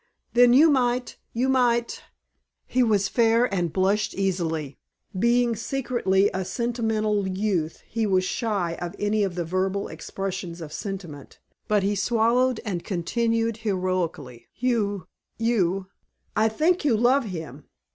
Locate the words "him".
17.25-17.65